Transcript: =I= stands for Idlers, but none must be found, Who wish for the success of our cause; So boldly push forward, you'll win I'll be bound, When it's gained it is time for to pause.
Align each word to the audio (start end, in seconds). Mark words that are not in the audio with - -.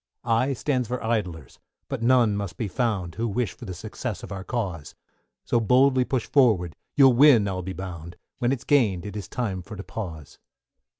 =I= 0.25 0.53
stands 0.53 0.87
for 0.87 1.03
Idlers, 1.03 1.59
but 1.87 2.01
none 2.01 2.35
must 2.35 2.57
be 2.57 2.67
found, 2.67 3.13
Who 3.13 3.27
wish 3.27 3.53
for 3.53 3.65
the 3.65 3.73
success 3.75 4.23
of 4.23 4.31
our 4.31 4.43
cause; 4.43 4.95
So 5.45 5.59
boldly 5.59 6.05
push 6.05 6.25
forward, 6.25 6.75
you'll 6.95 7.13
win 7.13 7.47
I'll 7.47 7.61
be 7.61 7.73
bound, 7.73 8.15
When 8.39 8.51
it's 8.51 8.63
gained 8.63 9.05
it 9.05 9.15
is 9.15 9.27
time 9.27 9.61
for 9.61 9.75
to 9.75 9.83
pause. 9.83 10.39